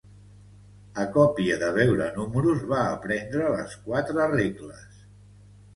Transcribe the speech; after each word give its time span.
A 1.03 1.03
copia 1.17 1.57
de 1.65 1.69
veure 1.75 2.07
números 2.17 2.67
va 2.73 2.81
aprendre 2.97 3.53
les 3.59 3.79
quatre 3.87 4.31
regles. 4.37 5.03